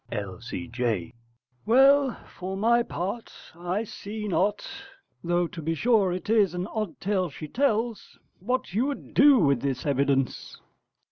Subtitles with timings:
[0.11, 1.13] L.C.J.
[1.63, 4.67] Well, for my part, I see not
[5.23, 9.37] though to be sure it is an odd tale she tells what you would do
[9.37, 10.59] with this evidence.